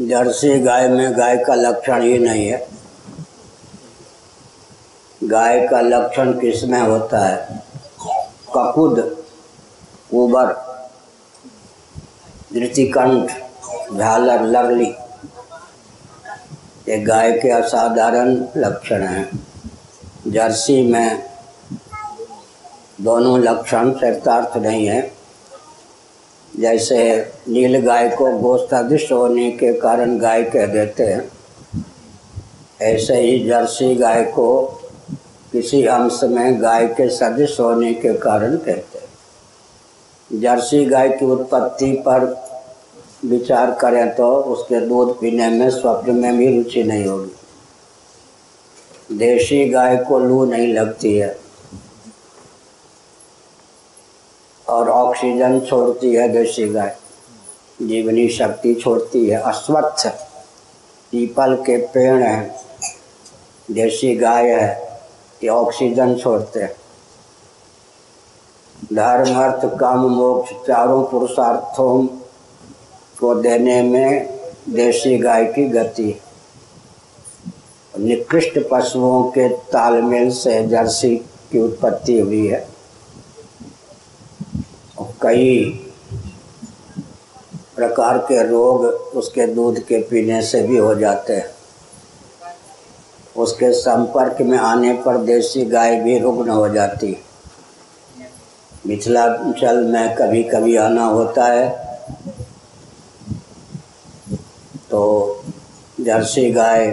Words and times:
Jersey 0.00 0.58
गाय 0.58 0.88
में 0.88 1.18
गाय 1.18 1.36
का 1.36 1.54
लक्षण 1.54 2.02
ही 2.02 2.18
नहीं 2.18 2.46
है। 2.46 2.68
गाय 5.24 5.68
का 5.68 5.80
लक्षण 5.80 6.32
किसमें 6.32 6.80
होता 6.80 7.18
है? 7.26 7.62
ककुद 8.56 9.24
उबर 10.14 10.52
धृतिकंठ, 12.54 13.30
झालर 13.98 14.42
लरली 14.42 14.90
ये 16.88 16.98
गाय 16.98 17.32
के 17.32 17.50
असाधारण 17.50 18.44
लक्षण 18.56 19.02
हैं। 19.02 19.46
जर्सी 20.26 20.82
में 20.82 21.30
दोनों 23.00 23.38
लक्षण 23.40 23.92
चरितार्थ 23.92 24.56
नहीं 24.56 24.86
है। 24.86 25.15
जैसे 26.56 26.98
नील 27.48 27.78
गाय 27.80 28.08
को 28.08 28.30
गोस्तदिश 28.38 29.10
होने 29.12 29.50
के 29.52 29.72
कारण 29.72 30.18
गाय 30.18 30.42
कह 30.44 30.66
देते 30.66 31.02
हैं। 31.02 31.30
ऐसे 32.82 33.20
ही 33.20 33.38
जर्सी 33.44 33.94
गाय 33.94 34.22
को 34.24 34.62
किसी 35.52 35.84
अंश 35.86 36.20
में 36.24 36.62
गाय 36.62 36.86
के 36.88 37.08
सदृश 37.08 37.58
होने 37.60 37.92
के 37.94 38.12
कारण 38.18 38.56
कहते 38.56 38.98
हैं। 38.98 40.40
जर्सी 40.40 40.84
गाय 40.84 41.08
की 41.08 41.24
उत्पत्ति 41.24 41.92
पर 42.06 42.24
विचार 43.24 43.70
करें 43.74 44.14
तो 44.14 44.34
उसके 44.36 44.80
दूध 44.80 45.18
पीने 45.20 45.48
में 45.48 45.70
स्वप्न 45.70 46.14
में 46.14 46.36
भी 46.36 46.46
रुचि 46.56 46.82
नहीं 46.84 47.06
होगी। 47.06 47.32
देशी 49.12 49.64
गाय 49.68 49.96
को 49.98 50.18
लू 50.18 50.44
नहीं 50.44 50.72
लगती 50.74 51.16
है 51.16 51.38
और 54.66 54.88
ऑक्सीजन 55.16 55.60
छोड़ती 55.60 56.14
है, 56.14 56.28
देसी 56.28 56.68
गाय। 56.68 56.96
जीवनी 57.82 58.28
शक्ति 58.28 58.74
छोड़ती 58.74 59.26
है, 59.26 59.40
अस्वच्छ। 59.40 60.06
पीपल 61.12 61.54
के 61.56 61.76
पेड़ 61.76 62.22
हैं, 62.22 62.60
देसी 63.70 64.16
गाय 64.16 64.50
है 64.50 65.00
कि 65.40 65.48
ऑक्सीजन 65.48 66.14
छोड़ते 66.14 66.60
हैं। 66.60 66.76
धर्म, 68.92 69.34
अर्थ, 69.34 69.78
काम, 69.80 69.98
मोक्ष, 69.98 70.52
चारों 70.52 71.04
पुरुषार्थों 71.04 72.06
को 73.20 73.34
देने 73.34 73.82
में 73.82 74.40
देसी 74.68 75.18
गाय 75.18 75.44
की 75.44 75.68
गति। 75.68 76.20
निकृष्ट 77.98 78.58
पशुओं 78.72 79.24
के 79.24 79.48
तालमेल 79.48 80.30
से 80.30 80.66
जर्सी 80.66 81.16
की 81.16 81.58
उत्पत्ति 81.58 82.20
हुई 82.20 82.46
है। 82.46 82.75
कई 85.22 85.64
प्रकार 87.76 88.18
के 88.18 88.46
रोग 88.48 88.84
उसके 89.16 89.46
दूध 89.46 89.78
के 89.78 90.02
पीने 90.02 90.42
से 90.42 90.62
भी 90.62 90.76
हो 90.76 90.94
जाते 90.94 91.32
हैं। 91.32 91.54
उसके 93.36 93.72
संपर्क 93.72 94.40
में 94.40 94.58
आने 94.58 94.92
पर 94.94 95.16
देसी 95.18 95.64
गाय 95.64 96.00
भी 96.00 96.18
रुग्ण 96.18 96.50
हो 96.50 96.68
जाती 96.68 97.16
मिथिलांचल 98.86 99.84
में 99.84 100.14
कभी 100.14 100.42
कभी 100.42 100.76
आना 100.76 101.04
होता 101.04 101.44
है। 101.44 101.68
तो 104.90 105.42
जर्सी 106.00 106.50
गाय 106.50 106.86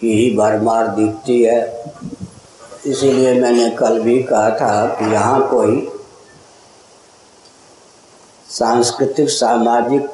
की 0.00 0.12
ही 0.12 0.36
भरमार 0.36 0.88
दिखती 0.88 1.42
है। 1.42 1.77
इसीलिए 2.88 3.32
मैंने 3.40 3.70
कल 3.70 4.00
भी 4.00 4.22
कहा 4.22 4.50
था 4.50 4.86
कि 4.94 5.12
यहाँ 5.12 5.48
कोई 5.48 5.88
सांस्कृतिक 8.50 9.28
सामाजिक 9.30 10.08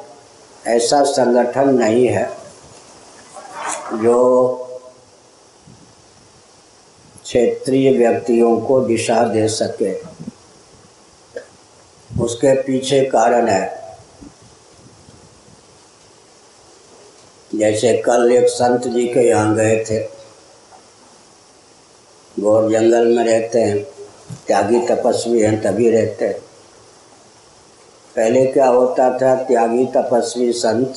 ऐसा 0.67 1.03
संगठन 1.03 1.69
नहीं 1.69 2.07
है 2.07 2.25
जो 3.93 4.17
क्षेत्रीय 7.23 7.91
व्यक्तियों 7.97 8.57
को 8.61 8.79
दिशा 8.81 9.23
दे 9.23 9.47
सके। 9.47 9.93
उसके 12.23 12.53
पीछे 12.61 13.01
कारण 13.05 13.47
है। 13.47 13.63
जैसे 17.55 17.97
कल 17.97 18.31
एक 18.31 18.47
संत 18.49 18.87
जी 18.87 19.07
के 19.07 19.27
यहाँ 19.29 19.55
गए 19.55 19.83
थे। 19.89 20.14
गौर 22.39 22.71
जंगल 22.71 23.17
में 23.17 23.25
रहते 23.25 23.59
हैं, 23.59 23.83
त्यागी 24.47 24.79
तपस्वी 24.79 25.41
हैं, 25.41 25.61
तभी 25.61 25.89
रहते 25.89 26.25
हैं। 26.25 26.39
पहले 28.15 28.45
क्या 28.45 28.67
होता 28.67 29.17
था, 29.17 29.35
त्यागी 29.35 29.85
तपस्वी 29.85 30.53
संत, 30.53 30.93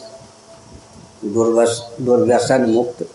दुर्वस, 1.24 1.90
दुर्व्यसन 2.00 2.62
मुक्त, 2.62 3.08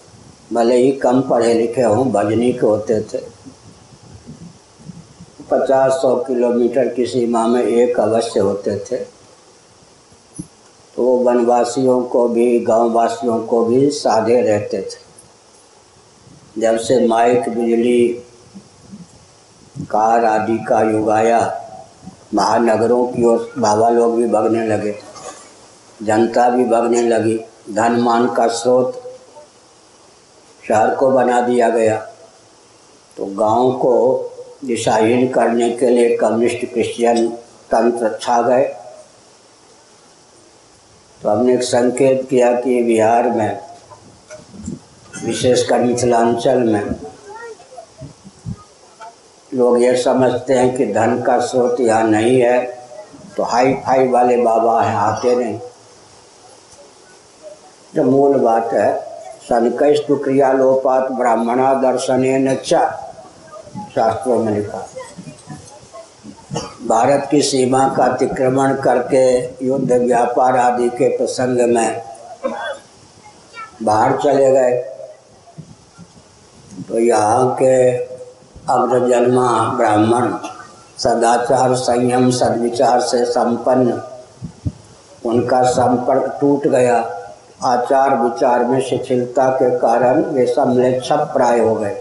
भले 0.54 0.76
ही 0.76 0.92
कम 0.92 1.22
पढ़े 1.22 1.54
लिखे 1.54 1.82
हों 1.82 2.12
भजनी 2.12 2.54
के 2.54 2.66
होते 2.66 3.02
थे। 3.02 3.18
पचास 5.52 5.92
सौ 5.92 6.16
किलोमीटर 6.16 6.88
की 6.88 7.06
सीमा 7.06 7.48
में 7.48 7.64
एक 7.64 8.00
अवश्य 8.00 8.40
होते 8.40 8.76
थे। 8.76 8.98
तो 10.96 11.04
वो 11.04 11.18
वनवासियों 11.18 12.04
को 12.04 12.28
भी 12.28 12.60
गाँव 12.60 12.92
वासियों 12.92 13.40
को 13.40 13.66
भी 13.66 13.90
साधे 13.90 14.42
रहते 14.42 14.82
थे। 14.82 15.03
जब 16.60 16.78
से 16.78 17.06
माइक, 17.08 17.50
बिजली, 17.50 18.08
कार 19.92 20.26
आदि 20.26 20.58
का 20.58 20.82
युग 20.82 21.10
आया, 21.10 21.40
महानगरों 22.34 23.06
की 23.08 23.24
ओर 23.24 23.54
बाबा 23.58 23.90
लोग 23.90 24.16
भी 24.18 24.28
भगने 24.28 24.68
लगे, 24.68 24.96
जनता 26.04 26.50
भी 26.50 26.66
भगने 26.66 27.02
लगी 27.02 27.38
धन 27.70 28.00
मान 28.02 28.28
का 28.34 28.48
स्रोत 28.48 29.02
शहर 30.68 30.96
को 30.96 31.10
बना 31.12 31.42
दिया 31.42 31.70
गया। 31.70 31.98
तो 33.18 33.26
गाँव 33.36 33.72
को 33.74 33.96
दिशाहीन 34.66 35.28
करने 35.28 35.70
के 35.70 35.90
लिए 35.90 36.16
कम्युनिस्ट 36.18 36.66
क्रिश्चियन 36.66 37.28
तंत्र 37.72 38.18
छा 38.22 38.42
गए। 38.42 38.64
तो 41.22 41.30
हमने 41.30 41.54
एक 41.54 41.64
संकेत 41.64 42.28
किया 42.30 42.52
कि 42.62 42.82
बिहार 42.84 43.30
में 43.30 43.60
विशेषकर 45.26 45.80
मिथिलांचल 45.80 46.60
में 46.64 46.96
लोग 49.52 49.82
ये 49.82 49.96
समझते 49.98 50.54
हैं 50.54 50.76
कि 50.78 50.86
धन 50.86 51.22
का 51.22 51.40
स्रोत 51.40 51.80
यहाँ 51.80 52.04
नहीं 52.04 52.40
है 52.42 52.62
तो 53.38 53.44
हाई 53.44 53.74
फाई 53.86 54.08
वाले 54.08 54.38
बाबा 54.38 54.82
हैं 54.82 54.96
आते 54.96 55.36
नहीं। 55.36 55.60
जो 57.96 58.04
मूल 58.04 58.38
बात 58.40 58.74
है 58.74 58.94
सनकस्तु 59.50 60.16
क्रियालोपात 60.16 61.12
ब्राह्मणा 61.12 61.74
दर्शन 61.82 62.22
न 62.44 62.56
शास्त्रों 63.96 64.40
में 64.40 64.54
लिखा। 64.54 64.88
भारत 66.88 67.28
की 67.32 67.42
सीमा 67.42 67.88
का 67.88 68.06
अतिक्रमण 68.06 68.74
करके 68.76 69.66
युद्ध, 69.66 69.92
व्यापार 69.92 70.58
आदि 70.58 70.90
के 70.90 71.18
प्रसंग 71.18 71.60
में 71.70 72.02
बाहर 73.84 74.18
चले 74.18 74.52
गए। 74.52 74.93
तो 76.90 77.00
यहाँ 77.00 77.56
के 77.62 77.92
अग्रजन्मा 78.70 79.74
ब्राह्मण, 79.78 80.34
सदाचार 80.98 81.76
संयम, 81.76 82.30
सदविचार 82.32 83.00
से 83.00 83.26
संपन्न, 83.26 84.02
उनका 85.26 85.62
संपर्क 85.64 86.38
टूट 86.42 86.68
गया। 86.68 86.98
आचार 87.64 88.18
विचार 88.18 88.64
में 88.64 88.82
शिथिलता 88.82 89.50
के 89.50 89.70
कारण 89.80 90.22
वे 90.22 90.46
सम्लेच्छप 90.46 91.32
प्राय 91.34 91.60
हो 91.60 91.76
गए। 91.76 91.96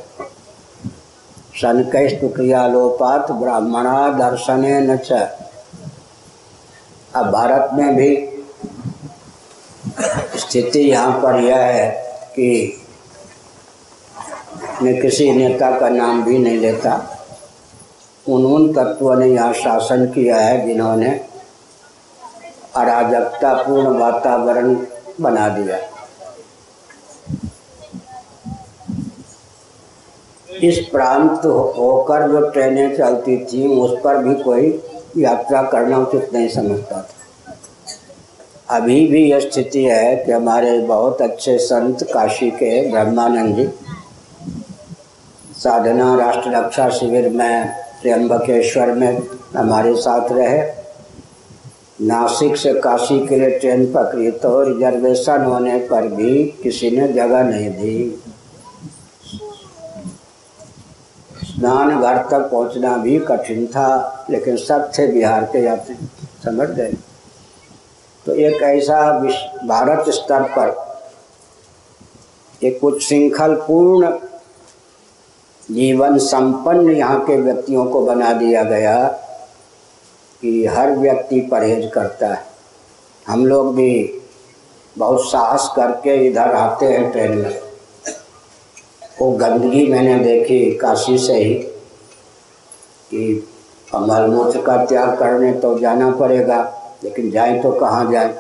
सनकस्तु 1.63 2.29
क्रियालोपात 2.29 3.33
ब्राह्मणा 3.33 4.09
दर्शन 4.09 4.65
न 4.91 4.99
अब 7.17 7.31
भारत 7.31 7.71
में 7.73 7.97
भी 7.97 8.29
स्थिति 10.39 10.81
यहाँ 10.81 11.13
पर 11.13 11.41
यह 11.41 11.57
है 11.57 11.91
कि 12.31 12.82
मैं 14.83 15.01
किसी 15.01 15.31
नेता 15.33 15.71
का 15.81 15.89
नाम 15.89 16.23
भी 16.25 16.39
नहीं 16.39 16.59
लेता। 16.59 16.95
उन 18.29 18.45
उन 18.47 18.73
तत्वों 18.73 19.15
ने 19.17 19.27
यहाँ 19.27 19.53
शासन 19.53 20.05
किया 20.07 20.37
है 20.37 20.67
जिन्होंने 20.67 21.11
अराजकतापूर्ण 22.77 23.99
वातावरण 23.99 24.75
बना 25.21 25.49
दिया। 25.49 25.79
इस 30.63 30.79
प्रांत 30.87 31.45
होकर 31.77 32.29
जो 32.33 32.41
ट्रेनें 32.51 32.97
चलती 32.97 33.37
थी, 33.45 33.67
उस 33.69 33.99
पर 34.05 34.19
भी 34.19 34.35
कोई 34.43 34.83
यात्रा 35.19 35.63
करना 35.63 35.99
उचित 35.99 36.31
नहीं 36.35 36.49
समझता 36.49 37.01
था। 37.03 38.77
अभी 38.77 39.07
भी 39.07 39.25
यह 39.31 39.41
स्थिति 39.41 39.85
है 39.85 40.17
कि 40.17 40.33
हमारे 40.33 40.79
बहुत 40.81 41.23
अच्छे 41.23 41.59
संत 41.59 42.03
काशी 42.03 42.51
के 42.51 42.91
ब्रह्मानंद 42.91 43.57
जी 43.57 43.69
साधना 45.63 46.15
राष्ट्र 46.17 46.51
रक्षा 46.51 46.89
शिविर 46.91 47.29
में 47.29 47.69
त्र्यंबकेश्वर 48.03 48.93
में 48.93 49.23
हमारे 49.57 49.95
साथ 49.97 50.33
रहे। 50.33 50.63
नासिक 52.01 52.57
से 52.57 52.73
काशी 52.81 53.19
के 53.27 53.37
लिए 53.37 53.59
ट्रेन 53.59 53.85
पकड़ी 53.93 54.31
तो 54.31 54.63
रिजर्वेशन 54.63 55.45
होने 55.45 55.79
पर 55.91 56.07
भी 56.09 56.45
किसी 56.63 56.91
ने 56.91 57.07
जगह 57.09 57.43
नहीं 57.43 57.71
दी। 57.71 58.23
स्नान 61.45 62.01
घर 62.01 62.19
तक 62.31 62.49
पहुँचना 62.51 62.97
भी 62.97 63.19
कठिन 63.19 63.67
था, 63.67 64.27
लेकिन 64.31 64.57
सब 64.57 64.91
थे 64.99 65.07
बिहार 65.07 65.45
के 65.45 65.65
यात्री, 65.65 65.95
समझ 66.45 66.69
गए? 66.69 66.93
तो 68.27 68.35
एक 68.35 68.63
ऐसा 68.63 69.01
भारत 69.67 70.11
स्तर 70.11 70.43
पर 70.59 70.75
एक 72.63 72.81
कुछ 72.81 73.03
श्रृंखल 73.03 73.55
पूर्ण 73.61 74.11
जीवन 75.73 76.19
संपन्न 76.19 76.91
यहाँ 76.91 77.19
के 77.27 77.37
व्यक्तियों 77.37 77.85
को 77.85 78.01
बना 78.07 78.33
दिया 78.33 78.63
गया 78.65 78.97
कि 80.43 80.65
हर 80.67 80.91
व्यक्ति 80.91 81.41
परहेज 81.51 81.91
करता 81.95 82.27
है। 82.27 82.45
हम 83.27 83.45
लोग 83.47 83.75
भी 83.77 84.21
बहुत 84.97 85.31
साहस 85.31 85.71
करके 85.77 86.15
इधर 86.27 86.55
आते 86.55 86.87
हैं 86.87 87.11
ट्रेन 87.13 87.37
में। 87.39 87.61
वो 89.21 89.31
गंदगी 89.33 89.87
मैंने 89.87 90.19
देखी 90.25 90.59
काशी 90.77 91.19
से 91.19 91.35
ही 91.35 91.55
कि 93.11 93.49
मल 93.95 94.27
मूत्र 94.27 94.61
का 94.63 94.77
त्याग 94.85 95.17
करने 95.19 95.53
तो 95.61 95.79
जाना 95.79 96.11
पड़ेगा, 96.11 96.61
लेकिन 97.05 97.31
जाए 97.31 97.59
तो 97.63 97.73
कहाँ 97.73 98.11
जाए? 98.13 98.35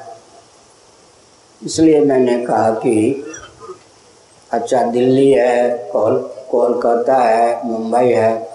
इसलिए 1.62 2.00
मैंने 2.00 2.38
कहा 2.46 2.70
कि 2.76 3.24
अच्छा 4.50 4.82
दिल्ली 4.84 5.30
है, 5.32 5.68
कोल 5.92 6.16
कोलकाता 6.52 7.16
है, 7.16 7.66
मुंबई 7.66 8.08
है। 8.08 8.48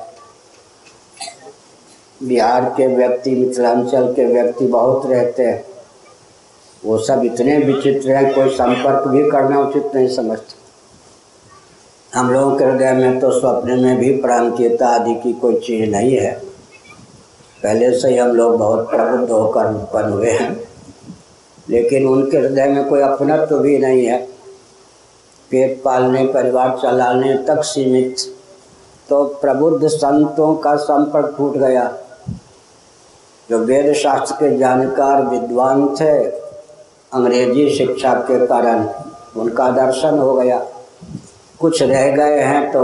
बिहार 2.24 2.66
के 2.66 2.88
व्यक्ति, 2.88 3.32
मिथिलांचल 3.32 4.14
के 4.14 4.26
व्यक्ति 4.26 4.68
बहुत 4.68 5.06
रहते 5.06 5.44
हैं। 5.44 5.66
वो 6.86 6.98
सब 6.98 7.22
इतने 7.26 7.58
विचित्र 7.58 8.12
हैं, 8.12 8.36
कोई 8.36 8.50
संपर्क 8.50 9.08
भी 9.08 9.30
करना 9.32 9.60
उचित 9.60 9.92
नहीं 9.96 10.08
समझते। 10.08 10.68
हम 12.18 12.32
लोगों 12.34 12.58
के 12.58 12.66
हृदय 12.66 12.92
में 12.92 13.20
तो 13.20 13.40
स्वप्न 13.40 13.80
में 13.80 13.98
भी 13.98 14.10
प्रांतीयता 14.10 14.88
आदि 14.88 15.16
की 15.16 15.34
कोई 15.34 15.60
चीज़ 15.60 15.92
नहीं 15.92 16.18
है। 16.18 16.34
पहले 17.64 18.00
से 18.00 18.10
ही 18.10 18.18
हम 18.18 18.30
लोग 18.30 18.58
बहुत 18.58 18.90
प्रबुद्ध 18.90 19.32
होकर 19.32 19.66
उत्पन्न 19.66 20.14
हुए 20.14 20.32
हैं। 20.32 20.68
लेकिन 21.70 22.08
उनके 22.08 22.38
हृदय 22.38 22.66
में 22.66 22.90
कोई 22.90 23.02
अपनत्व 23.02 23.46
तो 23.46 23.60
भी 23.60 23.78
नहीं 23.78 24.06
है। 24.06 24.37
पेट 25.52 25.82
पालने, 25.84 26.26
परिवार 26.26 26.78
चलाने 26.82 27.34
तक 27.48 27.62
सीमित। 27.64 28.16
तो 29.10 29.24
प्रबुद्ध 29.42 29.88
संतों 29.88 30.56
का 30.56 30.76
संपर्क 30.76 31.36
टूट 31.38 31.58
गया। 31.58 31.84
जो 33.50 33.58
वेद 33.60 33.94
शास्त्र 33.94 34.36
के 34.36 34.58
जानकार 34.58 35.22
विद्वान 35.24 35.88
थे, 35.96 36.12
अंग्रेज़ी 37.12 37.70
शिक्षा 37.70 38.14
के 38.22 38.46
कारण 38.48 38.88
उनका 39.38 39.70
दर्शन 39.72 40.18
हो 40.18 40.34
गया। 40.34 40.66
कुछ 41.60 41.82
रह 41.84 42.12
गए 42.12 42.40
हैं 42.40 42.72
तो 42.72 42.84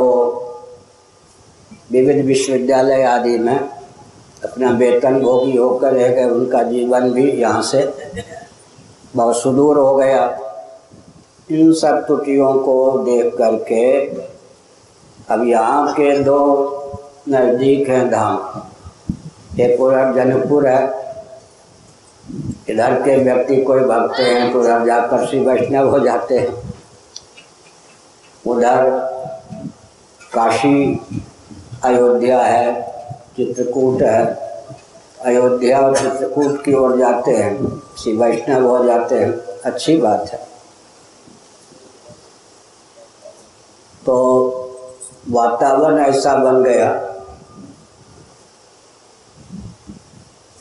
विविध 1.91 2.25
विश्वविद्यालय 2.25 3.03
आदि 3.03 3.37
में 3.39 3.57
अपना 3.57 4.69
वेतन 4.69 5.19
भोगी 5.19 5.57
होकर 5.57 5.93
रह 5.93 6.07
गए। 6.07 6.29
उनका 6.29 6.63
जीवन 6.63 7.11
भी 7.11 7.29
यहाँ 7.31 7.61
से 7.61 7.81
बहुत 9.15 9.37
सुदूर 9.37 9.77
हो 9.77 9.95
गया। 9.95 10.25
इन 11.51 11.73
सब 11.73 12.05
त्रुटियों 12.05 12.53
को 12.53 12.97
देख 12.97 13.33
करके 13.35 14.01
अब 15.33 15.47
यहाँ 15.47 15.93
के 15.93 16.17
दो 16.19 16.39
नज़दीक 17.29 17.89
हैं 17.89 18.09
धाम। 18.09 18.61
एक 19.61 19.77
पूरा 19.77 20.11
जनकपुर 20.11 20.67
है। 20.67 21.03
इधर 22.69 22.93
के 23.01 23.15
व्यक्ति 23.23 23.55
कोई 23.63 23.79
भगते 23.79 24.23
हैं 24.23 24.51
तो 24.53 24.59
उधर 24.59 24.85
जाकर 24.85 25.25
श्री 25.25 25.39
वैष्णव 25.39 25.89
हो 25.89 25.99
जाते 25.99 26.39
हैं। 26.39 26.53
उधर 28.47 28.89
काशी 30.33 31.01
अयोध्या 31.83 32.41
है, 32.41 32.81
चित्रकूट 33.37 34.01
है। 34.01 34.25
अयोध्या 35.25 35.79
और 35.79 35.97
चित्रकूट 35.97 36.63
की 36.63 36.73
ओर 36.73 36.97
जाते 36.97 37.31
हैं। 37.31 37.81
श्री 37.97 38.17
वैष्णव 38.17 38.67
हो 38.67 38.83
जाते 38.85 39.19
हैं। 39.19 39.31
अच्छी 39.65 39.97
बात 39.97 40.29
है। 40.33 40.52
तो 44.05 44.15
वातावरण 45.29 45.99
ऐसा 45.99 46.35
बन 46.35 46.63
गया। 46.63 46.91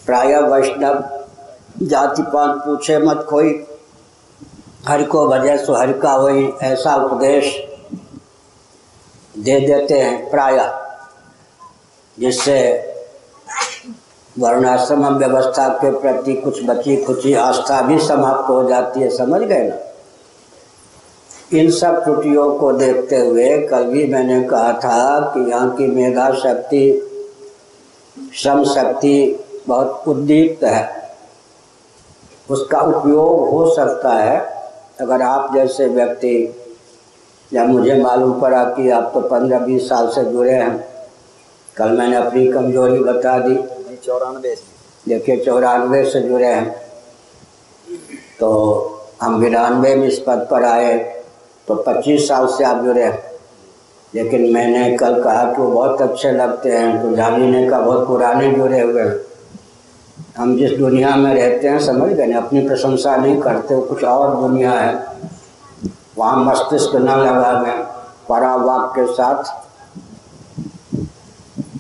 प्राय 0.06 0.40
वैष्णव 0.42 1.02
जाति 1.82 2.22
पात 2.22 2.56
पूछे 2.56 2.98
मत 2.98 3.26
कोई, 3.30 3.52
हर 4.88 5.02
को 5.04 5.26
भजे 5.28 5.56
सो 5.58 5.74
हर 5.74 5.92
का 5.98 6.16
वही 6.16 6.46
ऐसा 6.62 6.94
उपदेश 6.96 7.56
दे 9.38 9.60
देते 9.60 9.98
हैं 9.98 10.30
प्राय, 10.30 10.58
जिससे 12.18 12.58
वर्णाश्रम 14.36 15.06
व्यवस्था 15.08 15.68
के 15.76 15.90
प्रति 16.00 16.34
कुछ 16.34 16.62
बची 16.64 16.96
खुची 17.04 17.34
आस्था 17.34 17.80
भी 17.82 17.98
समाप्त 17.98 18.48
हो 18.50 18.62
जाती 18.68 19.00
है, 19.00 19.10
समझ 19.16 19.40
गए 19.40 19.68
ना? 19.68 19.76
इन 21.52 21.70
सब 21.70 22.04
त्रुटियों 22.04 22.58
को 22.58 22.72
देखते 22.72 23.16
हुए 23.16 23.58
कल 23.69 23.84
भी 23.84 24.04
मैंने 24.04 24.43
कहा 24.44 24.72
था 24.72 25.20
कि 25.20 25.50
यहाँ 25.50 25.76
की 25.76 25.87
मेधा 25.87 26.31
शक्ति 26.34 27.08
श्रम 28.34 28.64
शक्ति 28.64 29.44
बहुत 29.69 30.04
उद्दीप्त 30.08 30.64
है। 30.64 31.10
उसका 32.50 32.81
उपयोग 32.81 33.49
हो 33.49 33.75
सकता 33.75 34.12
है। 34.12 34.38
अगर 35.00 35.22
आप 35.22 35.54
जैसे 35.54 35.87
व्यक्ति 35.87 36.54
या 37.55 37.64
मुझे 37.64 38.02
मालूम 38.02 38.40
पड़ा 38.40 38.64
कि 38.64 38.90
आप 38.90 39.10
तो 39.14 39.20
पंद्रह 39.20 39.58
बीस 39.58 39.88
साल 39.88 40.08
से 40.08 40.25
जुड़े 40.25 40.52
हैं। 40.52 40.88
कल 41.76 41.88
मैंने 41.88 42.16
अपनी 42.16 42.46
कमज़ोरी 42.52 42.98
बता 42.98 43.38
दी। 43.38 43.56
चौरानवे 43.96 44.56
देखिए 45.08 45.37
चौरानवे 45.44 46.05
से 46.10 46.20
जुड़े 46.20 46.46
हैं। 46.46 46.70
तो 48.40 48.50
हम 49.22 49.40
बिरानवे 49.40 49.94
में 49.94 50.08
इस 50.08 50.19
पद 50.19 50.46
पर 50.50 50.64
आए। 50.64 51.11
तो 51.68 51.74
पच्चीस 51.86 52.28
साल 52.28 52.46
से 52.46 52.64
आप 52.64 52.84
जुड़े 52.84 53.02
हैं। 53.02 53.18
लेकिन 54.14 54.52
मैंने 54.52 54.96
कल 54.96 55.22
कहा 55.22 55.44
कि 55.44 55.62
वो 55.62 55.68
बहुत 55.68 56.02
अच्छे 56.02 56.32
लगते 56.32 56.70
हैं 56.70 57.02
तो 57.02 57.14
झाली 57.16 57.46
ने 57.46 57.68
कहा 57.68 57.80
बहुत 57.80 58.06
पुराने 58.06 58.52
जुड़े 58.52 58.80
हुए 58.80 59.02
हैं। 59.02 59.16
हम 60.36 60.56
जिस 60.56 60.78
दुनिया 60.78 61.14
में 61.16 61.34
रहते 61.34 61.68
हैं, 61.68 61.78
समझ 61.78 62.10
गए 62.10 62.32
अपनी 62.32 62.60
प्रशंसा 62.68 63.16
नहीं 63.16 63.40
करते 63.40 63.80
कुछ 63.80 64.04
और 64.04 64.36
दुनिया 64.36 64.72
है। 64.72 64.94
वहाँ 66.19 66.36
मस्तिष्क 66.44 66.94
न 66.96 67.08
लगा 67.20 67.52
में 67.60 67.82
परावाक 68.28 68.92
के 68.98 69.06
साथ 69.14 69.60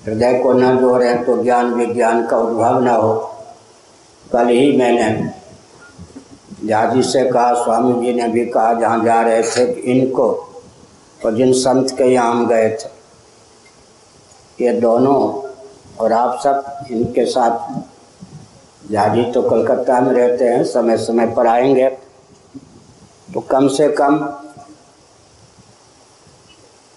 हृदय 0.06 0.38
को 0.38 0.52
न 0.52 0.76
जोड़े 0.78 1.14
तो 1.16 1.42
ज्ञान 1.42 1.74
विज्ञान 1.74 2.26
का 2.26 2.36
उद्भव 2.36 2.80
न 2.80 2.88
हो। 2.88 3.14
कल 4.32 4.48
ही 4.48 4.76
मैंने 4.76 5.41
झाजी 6.68 7.02
से 7.02 7.24
कहा, 7.30 7.52
स्वामी 7.54 8.06
जी 8.06 8.12
ने 8.12 8.28
भी 8.28 8.46
कहा, 8.46 8.72
जहाँ 8.74 9.04
जा 9.04 9.20
रहे 9.20 9.42
थे 9.42 9.72
इनको 9.72 10.48
और 11.24 11.34
जिन 11.34 11.52
संत 11.52 11.90
के 11.90 12.04
यहाँ 12.04 12.46
गए 12.46 12.70
थे। 12.70 13.02
ये 14.64 14.72
दोनों 14.80 15.48
और 16.00 16.12
आप 16.12 16.38
सब 16.44 16.86
इनके 16.90 17.24
साथ 17.24 17.82
झाजी 18.92 19.22
तो 19.32 19.42
कलकत्ता 19.42 20.00
में 20.00 20.12
रहते 20.12 20.44
हैं 20.44 20.64
समय 20.64 20.96
समय 20.96 21.26
पर 21.26 21.46
आएँगे। 21.46 21.88
तो 23.34 23.40
कम 23.40 23.68
से 23.68 23.88
कम 23.88 24.18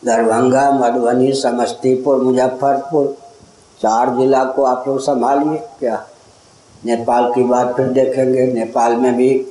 दरभंगा, 0.05 0.71
मधुबनी, 0.71 1.33
समस्तीपुर, 1.33 2.21
मुजफ्फरपुर, 2.21 3.17
चार 3.81 4.09
जिला 4.09 4.43
को 4.43 4.63
आप 4.63 4.87
लोग 4.87 4.99
संभालिए। 4.99 5.57
क्या? 5.79 6.07
नेपाल 6.85 7.33
की 7.33 7.43
बात 7.43 7.75
फिर 7.77 7.87
देखेंगे। 7.87 8.47
नेपाल 8.53 8.95
में 8.95 9.15
भी 9.15 9.47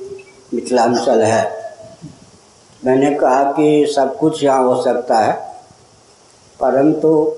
मिथिलांचल 0.55 1.21
है। 1.23 1.43
मैंने 2.81 3.13
कहा 3.15 3.43
कि 3.51 3.85
सब 3.95 4.17
कुछ 4.17 4.43
यहाँ 4.43 4.63
हो 4.63 4.81
सकता 4.81 5.17
है, 5.17 5.33
परंतु 6.59 7.35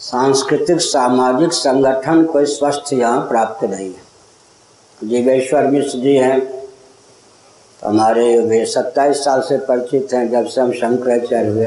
सांस्कृतिक, 0.00 0.80
सामाजिक 0.80 1.52
संगठन 1.52 2.24
कोई 2.24 2.44
स्वस्थ 2.46 2.92
यहाँ 2.92 3.20
प्राप्त 3.28 3.64
नहीं 3.64 3.86
है। 3.86 4.10
जीवेश्वर 5.00 5.66
मिश्र 5.66 5.98
जी 5.98 6.14
हैं 6.16 6.40
तो 7.82 7.88
हमारे 7.88 8.38
वे 8.40 8.64
सत्ताईस 8.66 9.24
साल 9.24 9.40
से 9.40 9.56
परिचित 9.60 10.12
हैं 10.14 10.30
जब 10.30 10.46
से 10.46 10.60
हम 10.60 10.72
शंकराचार्य 10.72 11.48
हुए। 11.48 11.66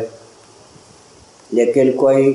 लेकिन 1.49 1.91
कोई 1.97 2.27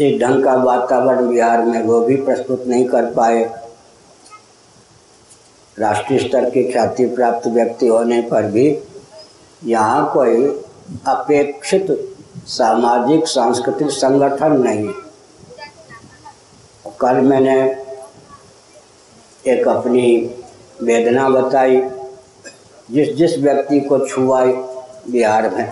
एक 0.00 0.18
ढंग 0.20 0.44
का 0.44 0.54
वातावरण 0.54 1.28
बिहार 1.28 1.62
में 1.62 1.82
वो 1.82 2.00
भी 2.00 2.16
प्रस्तुत 2.18 2.66
नहीं 2.66 2.84
कर 2.88 3.12
पाए। 3.14 3.42
राष्ट्रीय 5.78 6.18
स्तर 6.18 6.48
की 6.50 6.62
ख्याति 6.72 7.06
प्राप्त 7.06 7.46
व्यक्ति 7.46 7.86
होने 7.86 8.20
पर 8.22 8.50
भी 8.50 8.66
यहाँ 9.62 10.10
कोई 10.12 10.46
अपेक्षित 11.06 11.86
सामाजिक, 12.48 13.26
सांस्कृतिक 13.26 13.90
संगठन 13.90 14.52
नहीं 14.60 14.92
कल 17.00 17.20
मैंने 17.20 17.58
एक 19.46 19.68
अपनी 19.68 20.16
वेदना 20.82 21.28
बताई, 21.28 21.80
जिस 22.88 23.14
जिस 23.16 23.38
व्यक्ति 23.38 23.80
को 23.80 23.98
छुआ 24.06 24.44
बिहार 25.10 25.48
में, 25.50 25.70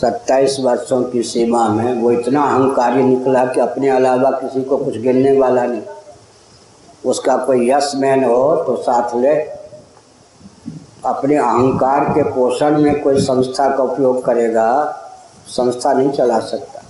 सत्ताईस 0.00 0.56
वर्षों 0.60 1.02
की 1.04 1.22
सीमा 1.22 1.68
में 1.68 1.92
वो 1.94 2.12
इतना 2.12 2.42
अहंकारी 2.44 3.02
निकला 3.02 3.44
कि 3.46 3.60
अपने 3.60 3.88
अलावा 3.88 4.30
किसी 4.30 4.62
को 4.62 4.76
कुछ 4.76 4.96
गिनने 4.98 5.38
वाला 5.38 5.64
नहीं। 5.64 5.82
उसका 7.04 7.36
कोई 7.36 7.70
यश 7.70 7.92
मैन 7.96 8.24
हो 8.24 8.56
तो 8.56 8.76
साथ 8.76 9.16
ले। 9.16 9.34
अपने 11.04 11.36
अहंकार 11.36 12.04
के 12.04 12.22
पोषण 12.22 12.78
में 12.78 13.02
कोई 13.02 13.20
संस्था 13.20 13.68
का 13.76 13.82
उपयोग 13.82 14.24
करेगा, 14.24 14.70
संस्था 15.48 15.92
नहीं 15.92 16.10
चला 16.10 16.38
सकता। 16.38 16.82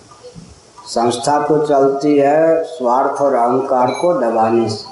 संस्था 0.87 1.41
तो 1.47 1.67
चलती 1.67 2.17
है 2.19 2.65
स्वार्थ 2.65 3.21
और 3.23 3.35
अहंकार 3.35 3.91
को 3.91 4.13
दबाने 4.21 4.69
से। 4.69 4.89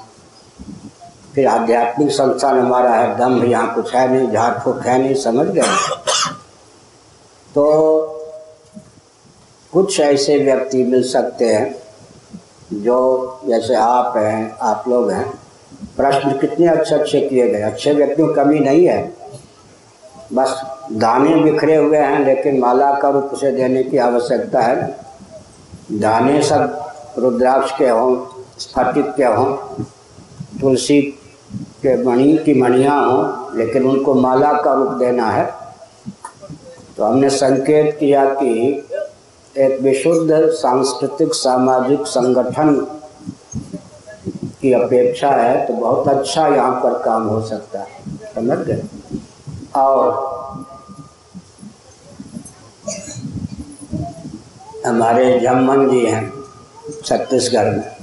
फिर 1.35 1.47
आध्यात्मिक 1.47 2.11
संस्थान 2.11 2.59
हमारा 2.59 2.93
है, 2.93 3.17
दम 3.17 3.39
भी 3.39 3.51
यहाँ 3.51 3.73
कुछ 3.75 3.93
है 3.95 4.07
नहीं, 4.11 4.31
झाड़ 4.31 4.59
फूक 4.59 4.85
है 4.85 4.97
नहीं, 5.01 5.15
समझ 5.15 5.47
गए? 5.47 5.61
तो 7.55 7.65
कुछ 9.73 9.99
ऐसे 9.99 10.37
व्यक्ति 10.37 10.83
मिल 10.83 11.03
सकते 11.03 11.45
हैं 11.45 11.78
जो 12.73 13.39
जैसे 13.47 13.75
आप 13.75 14.17
हैं, 14.17 14.57
आप 14.61 14.83
लोग 14.87 15.11
हैं, 15.11 15.33
प्रश्न 15.97 16.31
कितने 16.31 16.67
अच्छे 16.67 16.95
अच्छे 16.95 17.21
किए 17.21 17.49
गए, 17.49 17.61
अच्छे 17.61 17.93
व्यक्तियों 17.93 18.33
कमी 18.33 18.59
नहीं 18.59 18.85
है। 18.85 19.13
बस 20.33 20.61
दाने 20.91 21.35
बिखरे 21.35 21.75
हुए 21.75 21.97
हैं, 21.97 22.25
लेकिन 22.25 22.59
माला 22.59 22.93
का 22.93 23.09
रूप 23.09 23.31
से 23.33 23.51
देने 23.51 23.83
की 23.83 23.97
आवश्यकता 23.97 24.61
है। 24.61 24.95
दाने 25.91 26.41
सब 26.43 26.91
रुद्राक्ष 27.17 27.77
के 27.77 27.89
हों, 27.89 28.25
स्फटिक 28.59 29.05
के 29.05 29.23
हों, 29.23 29.55
तुलसी 30.61 31.01
के 31.53 32.03
मणि 32.03 32.37
की 32.37 32.61
मणियाँ 32.61 33.11
हों, 33.11 33.57
लेकिन 33.57 33.83
उनको 33.83 34.13
माला 34.13 34.53
का 34.53 34.73
रूप 34.73 34.87
देना 34.87 35.29
है। 35.29 35.53
तो 36.97 37.03
हमने 37.03 37.29
संकेत 37.29 37.97
किया 37.99 38.25
कि 38.25 38.83
एक 39.59 39.79
विशुद्ध 39.81 40.31
सांस्कृतिक 40.53 41.33
सामाजिक 41.33 42.05
संगठन 42.07 42.75
की 44.61 44.71
अपेक्षा 44.73 45.31
है 45.31 45.65
तो 45.67 45.73
बहुत 45.73 46.07
अच्छा 46.07 46.47
यहाँ 46.47 46.79
पर 46.81 46.93
काम 47.03 47.27
हो 47.27 47.41
सकता 47.41 47.79
है। 47.79 47.87
समझ 48.35 48.57
गए? 48.57 48.81
और 49.75 50.27
हमारे 54.85 55.39
जमन 55.39 55.89
जी 55.89 56.05
हैं, 56.05 56.31
छत्तीसगढ़ 57.05 57.69
में। 57.69 57.95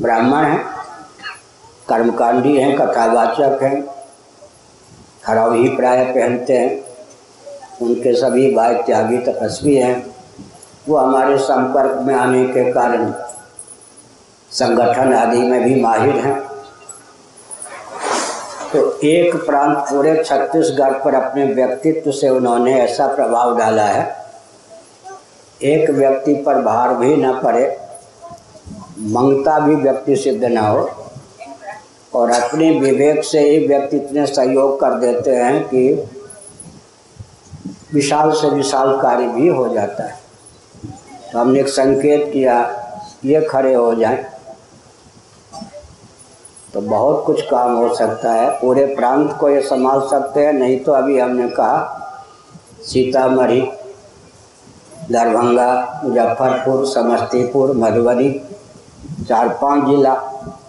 ब्राह्मण 0.00 0.44
हैं, 0.44 0.64
कर्मकांडी 1.88 2.56
हैं, 2.56 2.76
कथावाचक 2.76 3.62
हैं 3.62 3.84
हरावी 5.26 5.68
प्राय 5.68 6.04
पहनते 6.04 6.58
हैं। 6.58 6.91
उनके 7.80 8.12
सभी 8.14 8.54
भाई 8.54 8.74
त्यागी 8.76 9.18
तपस्वी 9.18 9.74
हैं। 9.74 10.04
वो 10.88 10.96
हमारे 10.96 11.38
संपर्क 11.38 12.00
में 12.00 12.14
आने 12.14 12.44
के 12.44 12.72
कारण 12.72 13.12
संगठन 14.50 15.12
आदि 15.12 15.38
में 15.38 15.62
भी 15.64 15.80
माहिर 15.80 16.16
हैं। 16.16 16.40
तो 18.72 19.00
एक 19.04 19.34
प्रांत 19.36 19.76
पूरे 19.78 20.22
छत्तीसगढ़ 20.24 20.92
पर 20.92 21.14
अपने 21.14 21.44
व्यक्तित्व 21.44 22.10
से 22.10 22.28
उन्होंने 22.28 22.74
ऐसा 22.80 23.06
प्रभाव 23.06 23.56
डाला 23.58 23.86
है। 23.86 24.04
एक 25.62 25.90
व्यक्ति 25.90 26.34
पर 26.36 26.60
भार 26.62 26.94
भी 26.94 27.16
न 27.16 27.32
पड़े, 27.32 27.66
मंगता 29.00 29.58
भी 29.58 29.74
व्यक्ति 29.74 30.16
सिद्ध 30.16 30.44
न 30.44 30.56
हो, 30.56 30.90
और 32.14 32.30
अपने 32.30 32.70
विवेक 32.80 33.24
से 33.24 33.40
ही 33.40 33.66
व्यक्ति 33.66 33.96
इतने 33.96 34.26
सहयोग 34.26 34.80
कर 34.80 34.94
देते 34.94 35.30
हैं 35.30 35.62
कि 35.64 35.92
विशाल 37.94 38.32
से 38.32 38.48
विशाल 38.48 39.00
कार्य 39.00 39.26
भी 39.26 39.48
हो 39.48 39.68
जाता 39.68 40.04
है। 40.04 40.20
तो 41.32 41.38
हमने 41.38 41.60
एक 41.60 41.68
संकेत 41.68 42.30
किया, 42.32 42.60
ये 43.24 43.40
खड़े 43.40 43.74
हो 43.74 43.94
जाए। 43.94 44.24
तो 46.74 46.80
बहुत 46.80 47.24
कुछ 47.26 47.40
काम 47.42 47.76
हो 47.76 47.94
सकता 47.94 48.32
है, 48.32 48.48
पूरे 48.60 48.84
प्रांत 48.86 49.36
को 49.40 49.48
ये 49.48 49.60
संभाल 49.60 50.00
सकते 50.08 50.44
हैं, 50.46 50.52
नहीं 50.52 50.78
तो 50.78 50.92
अभी 50.92 51.18
हमने 51.18 51.48
कहा, 51.48 51.98
सीतामढ़ी, 52.82 53.60
दरभंगा, 55.10 56.00
मुजफ्फरपुर, 56.04 56.86
समस्तीपुर, 56.86 57.72
मधुबनी, 57.76 58.30
चार 59.28 59.48
पाँच 59.48 59.84
जिला, 59.84 60.14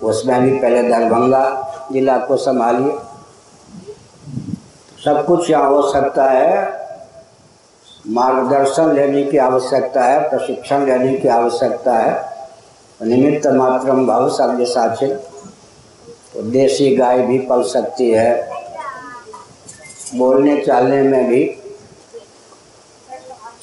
उसमें 0.03 0.41
भी 0.41 0.59
पहले 0.59 0.83
दरभंगा 0.83 1.43
जिला 1.91 2.17
को 2.17 2.37
संभालिए। 2.37 2.97
सब 5.05 5.25
कुछ 5.25 5.49
यहाँ 5.49 5.69
हो 5.69 5.81
सकता 5.91 6.29
है 6.31 6.82
मार्गदर्शन 8.05 8.91
लेने 8.93 9.23
की 9.23 9.37
आवश्यकता 9.37 10.03
है 10.03 10.29
प्रशिक्षण 10.29 10.85
लेने 10.85 11.15
की 11.17 11.27
आवश्यकता 11.27 11.97
है। 11.97 13.07
निमित्त 13.07 13.47
मात्रम 13.47 14.05
भाव 14.07 14.29
सब्ज 14.29 14.65
साचिल 14.67 15.13
तो 16.33 16.41
देसी 16.41 16.95
गाय 16.95 17.19
भी 17.19 17.37
पल 17.39 17.63
सकती 17.63 18.09
है। 18.11 18.49
बोलने 20.15 20.57
चालने 20.57 21.01
में 21.01 21.27
भी 21.29 21.43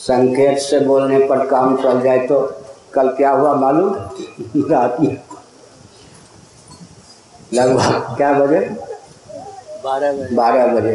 संकेत 0.00 0.58
से 0.58 0.80
बोलने 0.80 1.18
पर 1.26 1.46
काम 1.46 1.76
चल 1.82 2.00
जाए 2.00 2.26
तो 2.26 2.40
कल 2.94 3.08
क्या 3.08 3.30
हुआ 3.30 3.54
मालूम? 3.54 3.94
रात 4.70 5.00
में। 5.00 5.16
लगभग 7.54 8.16
क्या 8.16 8.32
बजे? 8.32 8.60
बारह 9.84 10.12
बजे। 10.12 10.34
बारह 10.36 10.66
बजे। 10.66 10.94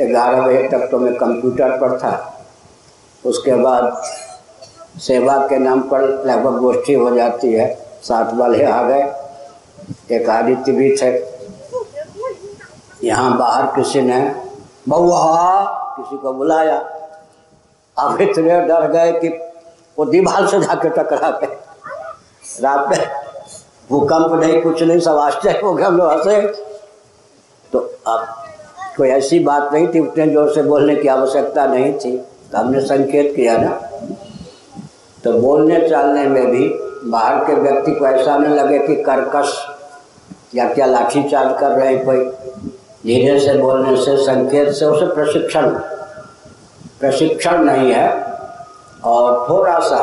ग्यारह 0.00 0.40
बजे 0.42 0.68
तक 0.68 0.88
तो 0.90 0.98
मैं 0.98 1.14
कंप्यूटर 1.14 1.76
पर 1.78 1.98
था। 1.98 2.32
उसके 3.26 3.54
बाद 3.54 4.02
सेवा 5.00 5.36
के 5.48 5.58
नाम 5.58 5.80
पर 5.88 6.02
लगभग 6.26 6.58
गोष्ठी 6.60 6.94
हो 6.94 7.10
जाती 7.16 7.52
है। 7.52 7.68
सात 8.02 8.34
वाले 8.34 8.64
आ 8.64 8.82
गए। 8.82 9.02
एक 10.12 10.28
आदित्य 10.30 10.72
भी 10.72 10.90
थे। 10.96 11.10
यहाँ 13.04 13.36
बाहर 13.38 13.66
किसी 13.74 14.00
ने 14.02 14.20
बहुआ 14.88 15.64
किसी 15.96 16.16
को 16.16 16.32
बुलाया। 16.32 16.76
अब 17.96 18.20
इतने 18.20 18.60
डर 18.60 18.86
गए 18.92 19.12
कि 19.12 19.28
वो 19.98 20.04
दीवार 20.04 20.46
से 20.46 20.60
जाके 20.60 20.88
टकरा 20.88 21.30
के 21.32 21.46
रात 22.62 22.88
में 22.88 22.98
भूकंप 23.90 24.32
नहीं, 24.32 24.60
कुछ 24.62 24.82
नहीं, 24.82 24.98
सब 25.00 25.16
आश्चर्य 25.18 25.60
हो 25.64 25.72
गया 25.74 25.86
हम 25.86 25.96
लोग 25.96 26.10
हंसे 26.10 26.40
तो 27.72 27.78
अब 28.06 28.26
कोई 28.96 29.08
ऐसी 29.08 29.38
बात 29.40 29.72
नहीं 29.72 29.86
थी, 29.94 30.00
उतने 30.00 30.26
ज़ोर 30.26 30.52
से 30.54 30.62
बोलने 30.62 30.94
की 30.96 31.08
आवश्यकता 31.08 31.66
नहीं 31.66 31.92
थी। 31.94 32.16
तो 32.56 32.60
हमने 32.60 32.80
संकेत 32.80 33.32
किया 33.36 33.56
ना। 33.56 33.70
तो 35.24 35.32
बोलने 35.32 35.88
चालने 35.88 36.22
में 36.24 36.50
भी 36.50 36.68
बाहर 37.10 37.44
के 37.44 37.54
व्यक्ति 37.54 37.92
को 37.92 38.06
ऐसा 38.06 38.36
नहीं 38.36 38.54
लगे 38.54 38.78
कि 38.78 38.94
कर्कश 38.96 39.52
या 40.54 40.68
क्या 40.68 40.86
लाठी 40.86 41.22
चार्ज 41.22 41.60
कर 41.60 41.70
रहे 41.70 41.96
कोई। 41.96 42.18
धीरे 43.06 43.40
से 43.40 43.54
बोलने 43.54 43.96
से, 43.96 44.16
संकेत 44.16 44.68
से 44.68 44.84
उसे 44.84 45.06
प्रशिक्षण। 45.06 45.68
प्रशिक्षण 47.00 47.64
नहीं 47.64 47.92
है। 47.92 48.08
और 49.04 49.46
थोड़ा 49.50 49.78
सा 49.78 50.00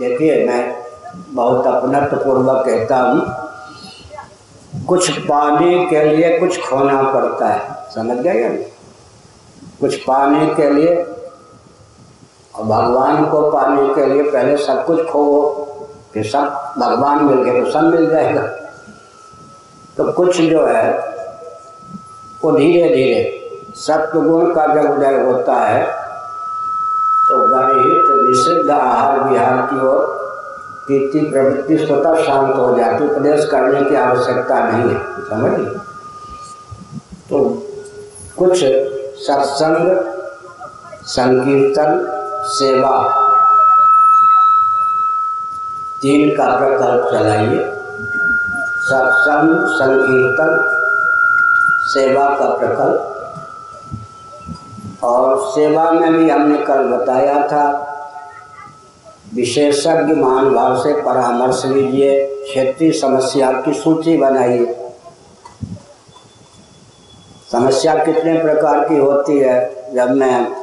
देखिए, 0.00 0.46
मैं 0.46 0.76
बहुत 1.28 1.66
अपनत्वपूर्वक 1.66 2.66
कहता 2.66 2.96
हूँ, 2.96 3.20
कुछ 4.86 5.10
पाने 5.18 5.86
के 5.86 6.04
लिए 6.04 6.38
कुछ 6.38 6.60
खोना 6.60 7.02
पड़ता 7.02 7.48
है। 7.48 7.60
समझ 7.94 8.16
गए? 8.16 8.48
कुछ 9.80 9.96
पाने 9.96 10.46
के 10.54 10.70
लिए 10.70 11.06
और 12.58 12.64
भगवान 12.64 13.24
को 13.30 13.50
पाने 13.50 13.94
के 13.94 14.06
लिए 14.06 14.30
पहले 14.30 14.56
सब 14.56 14.84
कुछ 14.86 15.04
खो 15.10 15.24
फिर 16.14 16.24
सब 16.26 16.74
भगवान 16.78 17.24
मिल 17.24 17.42
गए 17.42 17.60
तो 17.60 17.70
सब 17.70 17.84
मिल 17.84 18.08
जाएगा। 18.10 18.42
तो 19.96 20.12
कुछ 20.12 20.40
जो 20.40 20.64
है, 20.66 20.90
वो 22.44 22.52
धीरे 22.52 22.88
धीरे 22.88 23.74
सत्य 23.76 24.20
गुण 24.20 24.54
का 24.54 24.66
जब 24.74 24.90
उदय 24.90 25.20
होता 25.22 25.54
है 25.54 25.82
तो 27.28 27.38
गणित, 27.48 28.06
निषिद्ध 28.28 28.70
आहार 28.70 29.20
विहार 29.22 29.56
की 29.70 29.86
ओर 29.86 30.06
पीति 30.88 31.20
प्रवृत्ति 31.22 31.76
स्वतः 31.78 32.22
शांत 32.24 32.54
हो 32.56 32.74
जाती, 32.76 33.04
उपदेश 33.06 33.44
करने 33.50 33.88
की 33.90 33.96
आवश्यकता 33.96 34.60
नहीं 34.60 34.94
है। 34.94 34.98
समझ 35.28 35.50
तो 37.30 37.38
कुछ 38.38 38.64
सत्संग, 39.22 39.90
संकीर्तन 41.06 42.17
सेवा। 42.48 43.08
तीन 46.02 46.36
का 46.36 46.58
प्रकल्प 46.58 47.10
चलाइए। 47.12 47.64
सत्संग, 48.78 49.66
संकीर्तन, 49.66 50.78
सेवा 51.88 52.28
का 52.28 52.56
प्रकल्प। 52.58 53.14
और 55.04 55.50
सेवा 55.50 55.90
में 55.90 56.12
भी 56.12 56.30
हमने 56.30 56.58
कल 56.58 56.82
बताया 56.82 57.46
था, 57.46 57.84
विशेषज्ञ 59.34 60.14
महान 60.14 60.54
भाव 60.54 60.76
से 60.76 61.02
परामर्श 61.02 61.62
लीजिए 61.64 62.26
क्षेत्रीय 62.26 62.92
समस्या 62.92 63.52
की 63.52 63.74
सूची 63.74 64.16
बनाइए। 64.16 64.92
समस्या 67.52 67.94
कितने 67.94 68.42
प्रकार 68.42 68.88
की 68.88 68.96
होती 68.96 69.38
है, 69.38 69.88
जब 69.94 70.10
मैं 70.10 70.57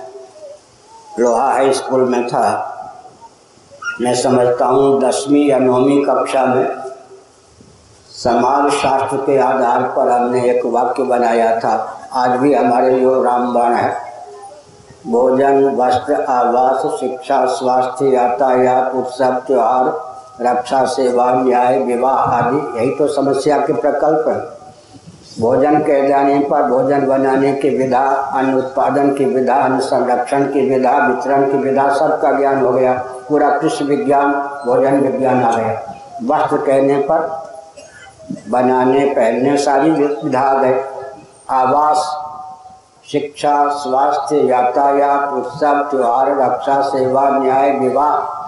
लोहा 1.20 1.52
हाई 1.52 1.74
स्कूल 1.74 2.02
में 2.02 2.28
था। 2.28 2.72
मैं 4.02 4.16
समझता 4.16 4.66
हूँ 4.66 5.02
दसवीं 5.02 5.46
या 5.46 5.58
नौवीं 5.58 6.06
कक्षा 6.06 6.46
में 6.46 6.78
समाज 8.24 8.72
शास्त्र 8.72 9.18
के 9.18 9.38
आधार 9.38 9.82
पर 9.82 10.10
हमने 10.10 10.50
एक 10.50 10.66
वाक्य 10.66 11.04
बनाया 11.04 11.60
था। 11.60 12.00
आज 12.14 12.30
भी 12.30 12.54
हमारे 12.54 12.90
लिए 12.90 13.24
रामबाण 13.24 13.74
है। 13.74 13.94
भोजन, 15.08 15.66
वस्त्र, 15.76 16.22
आवास, 16.24 17.00
शिक्षा, 17.00 17.46
स्वास्थ्य, 17.46 18.06
यातायात, 18.06 18.96
उत्सव, 18.96 19.42
त्यौहार, 19.48 19.86
रक्षा, 20.42 20.86
सेवा, 20.86 21.32
न्याय, 21.32 21.80
विवाह 21.80 22.14
आदि, 22.14 22.80
यही 22.80 22.96
तो 22.96 23.08
समस्या 23.08 23.58
के 23.58 23.74
प्रकल्प 23.74 24.28
हैं। 24.28 24.55
भोजन 25.40 25.80
के 25.80 26.08
जाने 26.08 26.40
पर, 26.40 26.64
भोजन 26.64 27.08
बनाने 27.08 27.54
की 27.54 27.70
विधा, 27.70 28.06
अन्न 28.10 28.54
उत्पादन 28.54 29.14
की 29.14 29.26
विधा, 29.26 29.54
अन्न 29.54 29.80
संरक्षण 29.80 30.44
की 30.44 30.70
विधा, 30.70 30.92
वितरण 30.92 31.52
की 31.52 31.58
विधा, 31.58 31.90
सबका 31.90 32.32
ज्ञान 32.32 32.66
हो 32.66 32.72
गया। 32.72 32.94
पूरा 33.30 33.50
कृषि 33.50 33.84
विज्ञान, 33.84 34.34
भोजन 34.66 35.00
विज्ञान 35.00 35.44
आ 35.44 35.58
गया। 35.58 35.96
वस्त्र 36.26 36.58
कहने 36.58 36.96
पर, 36.96 37.50
बनाने, 38.50 39.06
पहनने, 39.06 39.58
सारी 39.58 39.92
विधा 39.92 40.40
आ 40.40 40.64
गए 40.64 40.84
आवास, 41.50 42.18
शिक्षा, 43.12 43.70
स्वास्थ्य, 43.70 44.36
यातायात, 44.36 45.30
उत्सव, 45.30 45.88
त्यौहार, 45.92 46.38
रक्षा, 46.38 46.82
सेवा, 46.82 47.30
न्याय, 47.30 47.72
विवाह। 47.72 48.46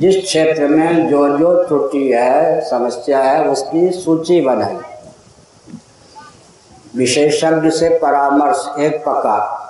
जिस 0.00 0.24
क्षेत्र 0.24 0.68
में 0.68 1.08
जो 1.08 1.38
जो 1.38 1.62
त्रुटि 1.62 2.12
है, 2.12 2.60
समस्या 2.60 3.18
है, 3.18 3.48
उसकी 3.48 3.90
सूची 3.90 4.40
बनाई। 4.40 4.76
विशेषज्ञ 6.96 7.70
से 7.70 7.98
परामर्श 7.98 8.72
एक 8.78 9.04
प्रकार। 9.04 9.64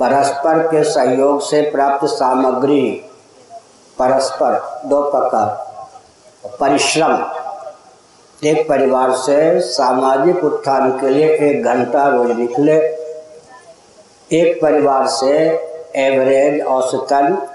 परस्पर 0.00 0.58
के 0.58 0.84
सहयोग 0.84 1.40
से 1.40 1.70
प्राप्त 1.70 2.06
सामग्री। 2.08 3.04
परस्पर, 3.98 4.82
दो 4.86 5.02
प्रकार। 5.02 5.48
परिश्रम। 6.60 7.26
एक 8.48 8.68
परिवार 8.68 9.12
से 9.12 9.60
सामाजिक 9.60 10.44
उत्थान 10.44 11.00
के 11.00 11.08
लिए 11.08 11.38
एक 11.38 11.64
घंटा 11.64 12.08
रोज 12.08 12.30
निकले। 12.30 12.78
एक 14.32 14.62
परिवार 14.62 15.06
से 15.06 15.38
एवरेज 15.96 16.66
औसतन। 16.66 17.48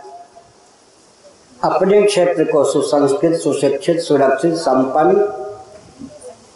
अपने 1.63 2.01
क्षेत्र 2.01 2.43
को 2.43 2.63
सुसंस्कृत, 2.63 3.39
सुशिक्षित, 3.39 3.99
सुरक्षित, 3.99 4.55
संपन्न 4.55 5.45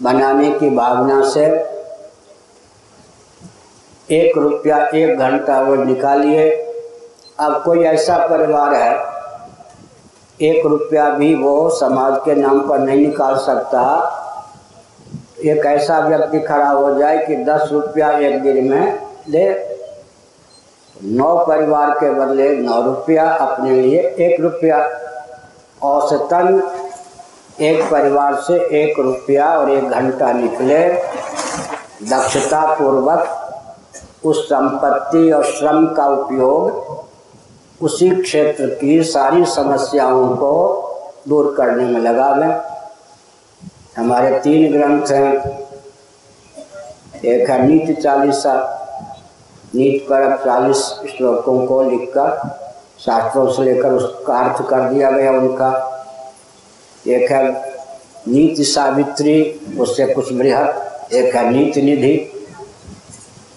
बनाने 0.04 0.52
की 0.52 0.70
भावना 0.70 1.22
से 1.30 1.46
एक 4.10 4.38
रुपया 4.38 4.78
एक 4.88 5.20
घंटा 5.20 5.60
वो 5.62 5.76
निकालिए। 5.76 6.50
अब 7.40 7.62
कोई 7.64 7.84
ऐसा 7.86 8.18
परिवार 8.28 8.74
है, 8.74 8.92
एक 10.40 10.66
रुपया 10.66 11.10
भी 11.10 11.34
वो 11.36 11.70
समाज 11.70 12.18
के 12.26 12.36
नाम 12.36 12.60
पर 12.70 12.80
नहीं 12.80 13.06
निकाल 13.08 13.36
सकता। 13.38 13.82
एक 15.44 15.66
ऐसा 15.66 16.00
व्यक्ति 16.00 16.40
खड़ा 16.40 16.70
हो 16.70 16.94
जाए 17.00 17.26
कि 17.26 17.36
दस 17.46 17.70
रुपया 17.72 18.12
एक 18.20 18.42
दिन 18.42 18.70
में 18.70 19.00
दे 19.30 19.46
नौ 20.96 21.36
परिवार 21.46 21.92
के 21.94 22.10
बदले 22.12 22.50
नौ 22.58 22.82
रुपया 22.82 23.26
अपने 23.32 23.72
लिए 23.72 24.00
एक 24.20 24.40
रुपया। 24.42 24.78
औसतन 25.84 26.62
एक 27.62 27.92
परिवार 27.92 28.36
से 28.36 28.54
एक 28.54 29.00
रुपया 29.00 29.58
और 29.58 29.72
एक 29.72 29.84
घंटा 29.84 30.32
निकले। 30.32 30.90
दक्षता 32.10 32.76
पूर्वक 32.76 33.40
उस 34.26 34.46
संपत्ति 34.46 35.32
और 35.32 35.44
श्रम 35.44 35.88
का 35.88 36.08
उपयोग 36.08 37.06
उसी 37.82 38.10
क्षेत्र 38.10 38.66
की 38.66 39.04
सारी 39.04 39.46
समस्याओं 39.46 40.36
को 40.36 40.54
दूर 41.28 41.54
करने 41.58 41.84
में 41.84 42.02
लगा 42.02 42.36
लें 42.36 42.62
हमारे 43.98 44.40
तीन 44.40 44.74
ग्रंथ 44.74 45.12
हैं। 45.12 45.34
एक 47.26 47.50
है 47.50 47.68
नीति 47.68 47.94
चालीसा। 47.94 48.80
नीत 49.76 50.06
पर 50.10 50.22
अब 50.22 50.44
चालीस 50.46 50.78
श्लोकों 50.78 51.66
को 51.66 51.84
लिखकर 51.84 52.50
शास्त्रों 53.00 53.52
से 53.52 53.64
लेकर 53.64 53.92
उसका 53.92 54.38
अर्थ 54.38 54.70
कर 54.70 54.82
दिया 54.82 55.12
गया 55.12 55.32
उनका। 55.32 55.93
एक 57.06 57.32
है 57.32 57.52
नीति 58.28 58.64
सावित्री, 58.64 59.42
उससे 59.80 60.06
कुछ 60.14 60.32
बृहद 60.34 61.14
एक 61.14 61.36
है 61.36 61.50
नीति 61.50 61.82
निधि। 61.82 62.16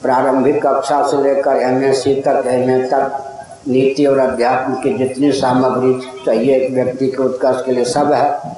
प्रारंभिक 0.03 0.57
कक्षा 0.67 1.03
से 1.07 1.23
लेकर 1.23 1.57
एम 1.57 1.81
तक 2.23 2.47
एम 2.47 2.87
तक 2.87 3.23
नीति 3.69 4.05
और 4.07 4.19
अध्यात्म 4.19 4.75
की 4.83 4.97
जितनी 4.99 5.31
सामग्री 5.33 5.93
चाहिए 6.27 6.57
एक 6.57 6.73
व्यक्ति 6.73 7.07
के 7.07 7.23
उत्कर्ष 7.23 7.65
के 7.67 7.73
लिए 7.73 7.85
सब 7.85 8.13
है। 8.13 8.55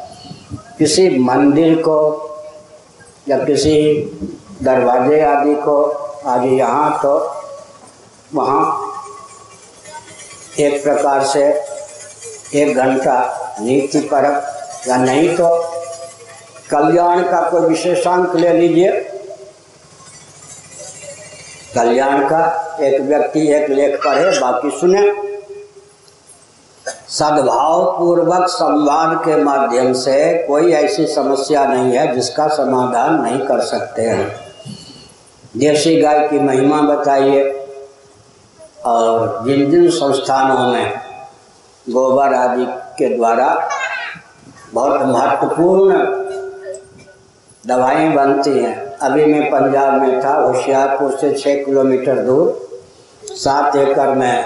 किसी 0.79 1.09
मंदिर 1.18 1.74
को 1.83 1.98
या 3.29 3.38
किसी 3.44 3.74
दरवाजे 4.62 5.20
आदि 5.20 5.55
को 5.55 5.81
आज 6.27 6.44
यहाँ 6.44 6.98
तो 7.03 7.16
वहाँ 8.35 8.62
एक 10.59 10.83
प्रकार 10.83 11.24
से 11.24 11.44
एक 12.61 12.77
घंटा 12.77 13.16
नीति 13.61 14.01
परक 14.12 14.55
या 14.86 14.96
नहीं 14.96 15.36
तो 15.36 15.48
कल्याण 16.70 17.22
का 17.22 17.50
कोई 17.50 17.60
विशेषांक 17.60 18.36
ले 18.36 18.52
लीजिए। 18.52 18.92
कल्याण 21.74 22.28
का 22.28 22.76
एक 22.82 23.00
व्यक्ति 23.00 23.40
एक 23.52 23.70
लेख 23.70 24.04
पढ़े, 24.04 24.40
बाकी 24.40 24.70
सुने। 24.70 25.28
सद्भाव 27.08 27.98
पूर्वक 27.98 28.48
संवाद 28.48 29.16
के 29.18 29.36
माध्यम 29.36 29.92
से 29.92 30.44
कोई 30.48 30.72
ऐसी 30.72 31.06
समस्या 31.06 31.66
नहीं 31.66 31.92
है 31.92 32.14
जिसका 32.14 32.48
समाधान 32.48 33.22
नहीं 33.22 33.40
कर 33.40 33.60
सकते 33.60 34.02
हैं। 34.02 34.26
देसी 35.56 36.00
गाय 36.00 36.28
की 36.28 36.38
महिमा 36.38 36.80
बताइए। 36.82 37.54
और 38.86 39.44
जिन 39.46 39.70
जिन 39.70 39.90
संस्थानों 39.90 40.72
में 40.72 40.92
गोबर 41.90 42.34
आदि 42.34 42.66
के 42.68 43.16
द्वारा 43.16 43.68
बहुत 44.74 45.02
महत्वपूर्ण 45.02 45.98
दवाएँ 47.66 48.12
बनती 48.12 48.50
हैं। 48.50 48.98
अभी 48.98 49.26
मैं 49.26 49.50
पंजाब 49.50 49.94
में 49.94 50.24
था, 50.24 50.35
होशियारपुर 50.35 51.16
से 51.16 51.35
छः 51.35 51.64
किलोमीटर 51.64 52.18
दूर। 52.18 52.68
सात 53.24 53.76
एकड़ 53.76 54.09
में 54.09 54.44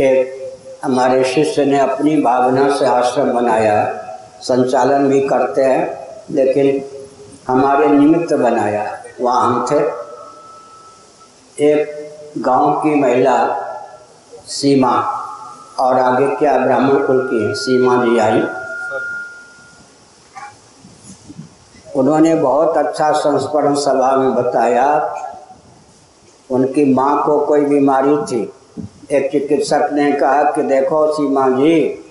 एक 0.00 0.44
हमारे 0.84 1.24
शिष्य 1.24 1.64
ने 1.64 1.78
अपनी 1.78 2.16
भावना 2.22 2.76
से 2.76 2.86
आश्रम 2.86 3.32
बनाया। 3.32 4.04
संचालन 4.40 5.08
भी 5.08 5.20
करते 5.20 5.62
हैं, 5.62 6.06
लेकिन 6.30 6.84
हमारे 7.48 7.86
निमित्त 7.86 8.32
बनाया। 8.32 9.02
वहाँ 9.20 9.46
हम 9.46 9.66
थे। 9.70 9.80
एक 11.70 12.10
गाँव 12.38 12.80
की 12.82 12.94
महिला, 12.94 13.60
सीमा। 14.46 15.13
और 15.78 15.98
आगे 15.98 16.36
क्या 16.36 16.58
ब्राह्मण 16.58 17.06
कुल 17.06 17.28
की 17.30 17.54
सीमा 17.54 18.04
जी 18.04 18.18
आई? 18.18 18.42
उन्होंने 21.96 22.34
बहुत 22.34 22.76
अच्छा 22.76 23.12
संस्मरण 23.12 23.74
सभा 23.74 24.16
में 24.16 24.34
बताया। 24.34 25.14
उनकी 26.50 26.94
माँ 26.94 27.26
को 27.26 27.38
कोई 27.38 27.60
बीमारी 27.60 28.16
थी। 28.16 28.52
एक 29.10 29.32
चिकित्सक 29.32 29.88
ने 29.92 30.12
कहा 30.12 30.42
कि 30.42 30.62
देखो 30.62 31.12
सीमा 31.12 31.48
जी, 31.48 32.04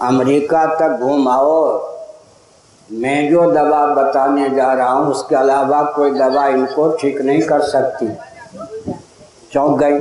अमेरिका 0.00 0.66
तक 0.66 0.98
घूम 1.00 1.28
आओ। 1.28 1.88
मैं 2.92 3.30
जो 3.30 3.50
दवा 3.50 3.86
बताने 3.86 4.50
जा 4.50 4.72
रहा 4.72 4.92
हूँ, 4.92 5.06
उसके 5.06 5.36
अलावा 5.36 5.82
कोई 5.82 6.10
दवा 6.10 6.46
इनको 6.46 6.90
ठीक 6.90 7.20
नहीं 7.20 7.42
कर 7.42 7.60
सकती। 7.60 8.08
चौंक 9.52 9.78
गई। 9.78 9.98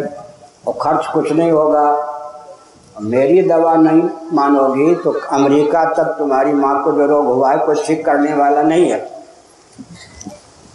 और 0.68 0.74
खर्च 0.82 1.08
कुछ 1.14 1.32
नहीं 1.32 1.52
होगा। 1.52 2.14
मेरी 2.98 3.42
दवा 3.42 3.74
नहीं 3.76 4.02
मानोगी 4.34 4.94
तो 4.96 5.12
अमेरिका 5.32 5.84
तक 5.94 6.16
तुम्हारी 6.20 6.54
माँ 6.54 6.84
को 6.84 6.92
जो 6.92 7.06
रोग 7.06 7.26
हुआ 7.26 7.52
है, 7.52 7.58
कोई 7.58 7.84
ठीक 7.86 8.06
करने 8.06 8.34
वाला 8.34 8.62
नहीं 8.62 8.90
है। 8.92 9.00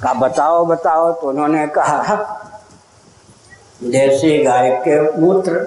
कहा 0.03 0.13
बताओ 0.15 0.65
बताओ 0.67 1.13
तो 1.13 1.29
उन्होंने 1.29 1.67
कहा 1.69 2.15
देसी 3.85 4.43
गाय 4.45 4.71
के 4.85 5.01
मूत्र, 5.21 5.59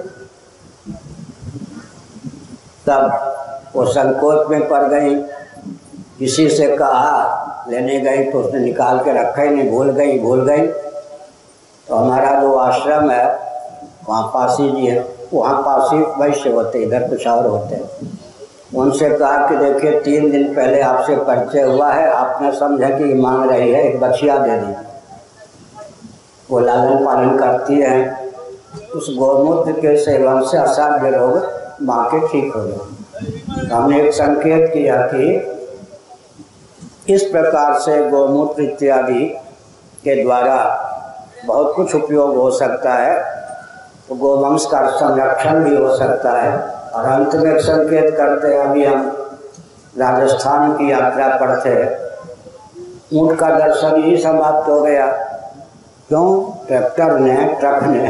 तब 2.86 3.72
वो 3.74 3.84
संकोच 3.86 4.48
में 4.50 4.68
पड़ 4.68 4.82
गई। 4.84 5.14
किसी 6.18 6.48
से 6.50 6.76
कहा, 6.76 7.66
लेने 7.70 7.98
गई 8.00 8.24
तो 8.30 8.40
उसने 8.40 8.60
निकाल 8.60 8.98
के 8.98 9.12
रखा 9.12 9.42
ही 9.42 9.48
नहीं, 9.50 9.70
भूल 9.70 9.90
गई 9.90 10.18
भूल 10.18 10.44
गई। 10.46 10.66
तो 10.66 11.94
हमारा 11.94 12.40
जो 12.40 12.54
आश्रम 12.54 13.10
है, 13.10 13.26
वहाँ 14.08 14.22
पासी 14.34 14.70
जी 14.70 14.86
है। 14.86 15.15
वहाँ 15.34 15.62
पासी 15.62 15.96
वैश्य 15.96 16.50
होते, 16.50 16.78
इधर 16.78 17.08
कुछ 17.08 17.26
और 17.26 17.46
होते। 17.46 17.84
उनसे 18.76 19.10
कहा 19.10 19.46
कि 19.46 19.56
देखिए, 19.56 20.00
तीन 20.00 20.30
दिन 20.30 20.54
पहले 20.54 20.80
आपसे 20.80 21.16
परिचय 21.16 21.62
हुआ 21.62 21.92
है, 21.92 22.10
आपने 22.10 22.52
समझा 22.52 22.88
कि 22.88 23.04
मांग 23.04 23.50
रही 23.50 23.72
है, 23.72 23.82
एक 23.82 24.00
बछिया 24.00 24.38
दे 24.38 24.56
दी। 24.56 24.74
वो 26.50 26.60
लालन 26.60 27.06
पालन 27.06 27.38
करती 27.38 27.74
है। 27.74 28.26
उस 28.96 29.16
गौमूत्र 29.18 29.72
के 29.72 29.96
सेवन 29.96 30.42
से 30.42 30.58
असाध्य 30.58 31.10
रोग 31.10 31.52
माँ 31.82 32.08
के 32.14 32.28
ठीक 32.28 32.52
हो 32.54 32.62
गए। 32.62 33.66
हमने 33.66 34.02
एक 34.02 34.12
संकेत 34.12 34.70
किया 34.72 34.96
कि 34.96 35.52
इस 37.14 37.22
प्रकार 37.22 37.78
से 37.78 38.10
गौमूत्र 38.10 38.62
इत्यादि 38.62 39.24
के 40.04 40.22
द्वारा 40.22 40.82
बहुत 41.46 41.72
कुछ 41.76 41.94
उपयोग 41.94 42.36
हो 42.36 42.50
सकता 42.50 42.94
है। 42.94 43.35
तो 44.08 44.14
गोवंश 44.14 44.64
का 44.64 44.86
संरक्षण 44.90 45.62
भी 45.64 45.76
हो 45.76 45.96
सकता 45.96 46.30
है। 46.32 46.56
और 46.94 47.04
अंत 47.04 47.34
में 47.34 47.58
संकेत 47.58 48.14
करते 48.16 48.48
हैं, 48.48 48.58
अभी 48.60 48.84
हम 48.84 49.12
राजस्थान 49.98 50.72
की 50.72 50.90
यात्रा 50.92 51.28
पर 51.28 51.60
थे 51.60 52.04
ऊँट 53.12 53.38
का 53.38 53.48
दर्शन 53.50 54.02
ही 54.04 54.16
समाप्त 54.16 54.68
हो 54.68 54.80
गया। 54.80 55.06
क्यों? 56.08 56.26
ट्रैक्टर 56.66 57.18
ने, 57.18 57.36
ट्रक 57.60 57.82
ने, 57.82 58.08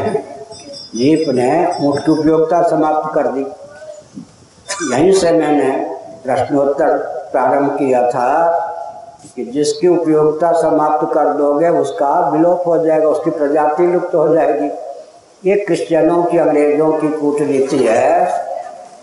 जीप 0.97 1.29
ने 1.29 1.51
ऊँट 1.87 1.99
की 1.99 2.13
उपयोगिता 2.13 2.63
समाप्त 2.63 3.15
कर 3.15 3.27
दी। 3.27 3.47
यहीं 4.93 5.13
से 5.13 5.33
मैंने 5.33 5.71
प्रश्नोत्तर 6.25 6.97
प्रारंभ 7.33 7.71
किया 7.71 8.11
था 8.11 8.31
कि 9.37 9.45
जिसकी 9.45 9.89
उपयोगिता 9.89 10.53
समाप्त 10.53 11.15
कर 11.15 11.29
दोगे, 11.29 11.69
उसका 11.69 12.19
विलोप 12.31 12.67
हो 12.67 12.79
जाएगा, 12.79 13.09
उसकी 13.09 13.31
प्रजाति 13.31 13.87
लुप्त 13.87 14.15
हो 14.15 14.29
जाएगी। 14.35 14.69
ये 15.43 15.55
क्रिश्चियनों 15.57 16.23
की, 16.23 16.39
अंग्रेज़ों 16.39 16.93
की 16.93 17.09
कूटनीति 17.11 17.77
है 17.79 18.25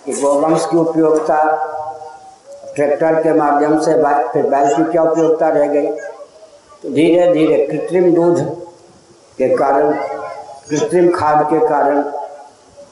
कि 0.05 0.13
गोवंश 0.13 0.65
की 0.71 0.77
उपयोगिता 0.77 1.41
ट्रैक्टर 2.75 3.21
के 3.23 3.33
माध्यम 3.33 3.79
से 3.79 3.93
फिर 4.33 4.47
बैल 4.49 4.75
की 4.75 4.83
क्या 4.91 5.03
उपयोगिता 5.03 5.49
रह 5.49 5.67
गई। 5.67 5.87
तो 6.83 6.89
धीरे 6.89 7.31
धीरे 7.33 7.65
कृत्रिम 7.67 8.13
दूध 8.13 8.39
के 9.37 9.47
कारण, 9.55 9.91
कृत्रिम 10.69 11.09
खाद 11.11 11.45
के 11.51 11.59
कारण, 11.67 12.03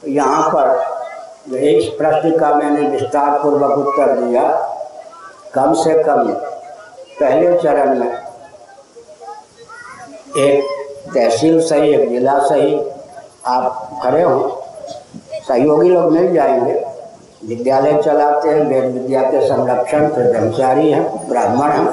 यहाँ 0.08 0.48
पर 0.50 1.56
इस 1.58 1.88
प्रश्न 1.98 2.38
का 2.38 2.54
मैंने 2.54 2.88
विस्तार 2.88 3.38
पूर्वक 3.42 3.78
उत्तर 3.78 4.14
दिया। 4.16 4.44
कम 5.54 5.74
से 5.74 6.02
कम 6.02 6.32
पहले 7.20 7.58
चरण 7.60 7.98
में 7.98 8.12
एक 10.38 10.64
तहसील 11.14 11.60
सही, 11.60 11.94
एक 11.94 12.08
जिला 12.10 12.38
सही 12.40 12.74
आप 13.46 14.00
खड़े 14.02 14.22
हो, 14.22 14.62
सहयोगी 15.48 15.88
लोग 15.88 16.12
मिल 16.12 16.34
जाएँगे। 16.34 16.86
विद्यालय 17.48 18.02
चलाते 18.02 18.48
हैं, 18.48 18.66
वेद 18.66 18.94
विद्या 18.94 19.22
के 19.22 19.48
संरक्षण 19.48 20.06
के 20.06 20.32
ब्रह्मचारी 20.32 20.90
हैं, 20.90 21.28
ब्राह्मण 21.28 21.70
हैं। 21.70 21.90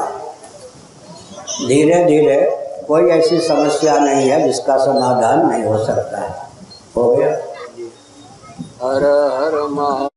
धीरे 1.67 2.05
धीरे 2.05 2.65
कोई 2.87 3.09
ऐसी 3.09 3.39
समस्या 3.39 3.99
नहीं 3.99 4.29
है 4.29 4.41
जिसका 4.41 4.77
समाधान 4.77 5.51
नहीं 5.51 5.63
हो 5.63 5.77
सकता 5.85 6.17
है। 6.17 6.29
हो 6.97 7.15
गया? 7.15 7.29
हर 8.83 9.03
हर 9.43 9.67
महा 9.69 10.08